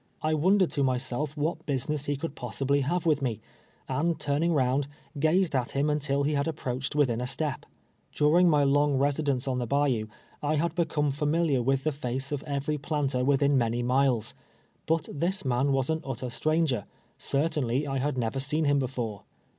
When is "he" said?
2.05-2.17, 6.23-6.33